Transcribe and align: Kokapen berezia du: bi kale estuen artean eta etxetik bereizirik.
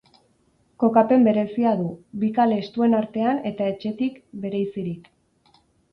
Kokapen 0.83 1.27
berezia 1.27 1.73
du: 1.83 1.91
bi 2.23 2.29
kale 2.39 2.57
estuen 2.63 2.97
artean 3.01 3.45
eta 3.53 3.69
etxetik 3.75 4.19
bereizirik. 4.47 5.11